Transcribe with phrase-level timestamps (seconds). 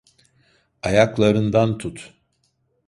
[0.81, 2.13] Ayaklarından tut.